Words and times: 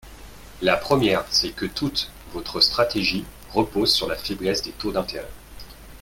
La 0.63 0.77
première, 0.77 1.25
c’est 1.29 1.51
que 1.51 1.67
toute 1.67 2.09
votre 2.33 2.59
stratégie 2.59 3.23
repose 3.51 3.93
sur 3.93 4.07
la 4.07 4.15
faiblesse 4.15 4.63
des 4.63 4.71
taux 4.71 4.91
d’intérêt. 4.91 5.29